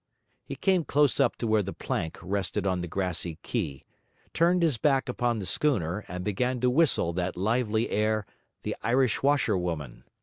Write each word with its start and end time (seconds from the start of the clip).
He 0.43 0.55
came 0.55 0.83
close 0.83 1.19
up 1.19 1.35
to 1.35 1.45
where 1.45 1.61
the 1.61 1.73
plank 1.73 2.17
rested 2.23 2.65
on 2.65 2.81
the 2.81 2.87
grassy 2.87 3.37
quay; 3.43 3.85
turned 4.33 4.63
his 4.63 4.79
back 4.79 5.07
upon 5.07 5.37
the 5.37 5.45
schooner, 5.45 6.05
and 6.07 6.23
began 6.25 6.59
to 6.61 6.71
whistle 6.71 7.13
that 7.13 7.37
lively 7.37 7.87
air, 7.91 8.25
'The 8.63 8.75
Irish 8.81 9.21
Washerwoman.' 9.21 10.03